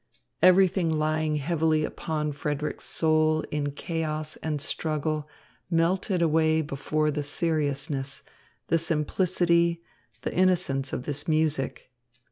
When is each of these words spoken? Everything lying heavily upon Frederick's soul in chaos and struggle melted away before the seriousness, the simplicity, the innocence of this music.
Everything 0.41 0.89
lying 0.89 1.35
heavily 1.35 1.83
upon 1.85 2.31
Frederick's 2.31 2.85
soul 2.87 3.41
in 3.51 3.69
chaos 3.69 4.35
and 4.37 4.59
struggle 4.59 5.29
melted 5.69 6.23
away 6.23 6.63
before 6.63 7.11
the 7.11 7.21
seriousness, 7.21 8.23
the 8.69 8.79
simplicity, 8.79 9.83
the 10.23 10.33
innocence 10.33 10.91
of 10.91 11.03
this 11.03 11.27
music. 11.27 11.91